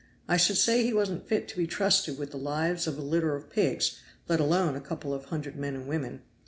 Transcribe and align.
I 0.27 0.35
should 0.35 0.57
say 0.57 0.81
he 0.81 0.93
wasn't 0.95 1.27
fit 1.27 1.47
to 1.49 1.57
be 1.57 1.67
trusted 1.67 2.17
with 2.17 2.31
the 2.31 2.37
lives 2.39 2.87
of 2.87 2.97
a 2.97 3.03
litter 3.03 3.35
of 3.35 3.51
pigs, 3.51 3.99
let 4.27 4.39
alone 4.39 4.75
a 4.75 4.81
couple 4.81 5.13
of 5.13 5.25
hundred 5.25 5.55
men 5.57 5.75
and 5.75 5.85
women. 5.87 6.23